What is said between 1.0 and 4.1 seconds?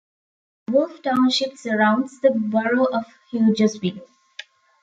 Township surrounds the borough of Hughesville.